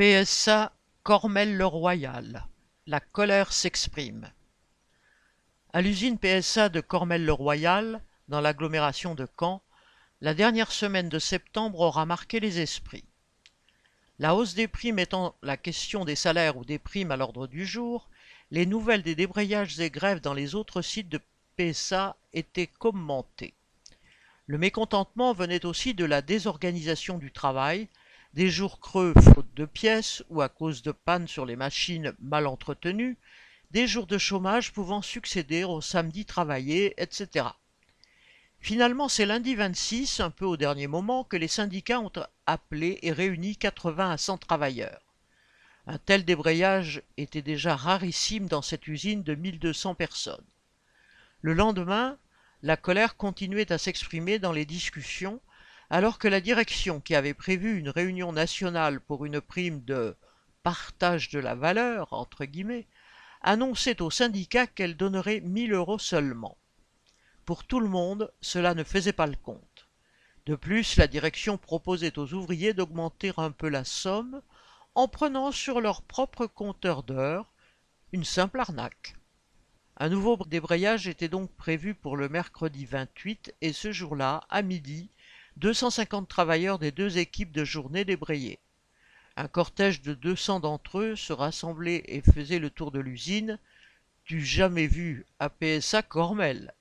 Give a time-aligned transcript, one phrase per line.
[0.00, 0.70] PSA
[1.02, 2.46] Cormel-le-Royal,
[2.86, 4.30] la colère s'exprime.
[5.72, 9.60] À l'usine PSA de Cormel-le-Royal, dans l'agglomération de Caen,
[10.20, 13.06] la dernière semaine de septembre aura marqué les esprits.
[14.20, 17.66] La hausse des prix mettant la question des salaires ou des primes à l'ordre du
[17.66, 18.08] jour,
[18.52, 21.20] les nouvelles des débrayages et grèves dans les autres sites de
[21.56, 23.54] PSA étaient commentées.
[24.46, 27.88] Le mécontentement venait aussi de la désorganisation du travail,
[28.34, 32.46] des jours creux faute de pièces ou à cause de pannes sur les machines mal
[32.46, 33.16] entretenues,
[33.70, 37.46] des jours de chômage pouvant succéder aux samedis travaillés, etc.
[38.60, 42.12] Finalement, c'est lundi 26, un peu au dernier moment, que les syndicats ont
[42.46, 45.02] appelé et réuni 80 à 100 travailleurs.
[45.86, 50.44] Un tel débrayage était déjà rarissime dans cette usine de 1200 personnes.
[51.40, 52.18] Le lendemain,
[52.62, 55.40] la colère continuait à s'exprimer dans les discussions
[55.90, 60.16] alors que la direction, qui avait prévu une réunion nationale pour une prime de
[60.62, 62.86] partage de la valeur, entre guillemets,
[63.40, 66.58] annonçait aux syndicats qu'elle donnerait 1000 euros seulement.
[67.44, 69.88] Pour tout le monde, cela ne faisait pas le compte.
[70.44, 74.42] De plus, la direction proposait aux ouvriers d'augmenter un peu la somme
[74.94, 77.50] en prenant sur leur propre compteur d'heures
[78.12, 79.14] une simple arnaque.
[79.98, 85.10] Un nouveau débrayage était donc prévu pour le mercredi 28 et ce jour-là, à midi,
[85.58, 88.60] 250 travailleurs des deux équipes de journée débrayés.
[89.36, 93.58] Un cortège de 200 d'entre eux se rassemblait et faisait le tour de l'usine,
[94.24, 96.74] du jamais vu à PSA Cormel.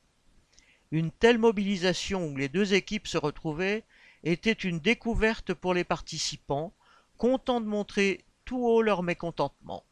[0.91, 3.83] Une telle mobilisation où les deux équipes se retrouvaient
[4.23, 6.71] était une découverte pour les participants,
[7.17, 9.83] contents de montrer tout haut leur mécontentement.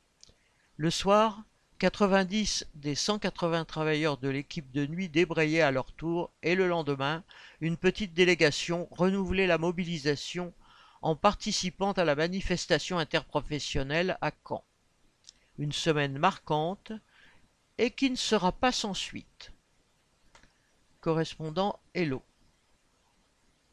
[0.78, 1.44] Le soir,
[1.86, 7.24] 90 des 180 travailleurs de l'équipe de nuit débrayaient à leur tour et le lendemain,
[7.62, 10.52] une petite délégation renouvelait la mobilisation
[11.04, 14.64] en participant à la manifestation interprofessionnelle à Caen.
[15.60, 16.92] Une semaine marquante
[17.78, 19.52] et qui ne sera pas sans suite.
[21.02, 22.24] Correspondant Hello.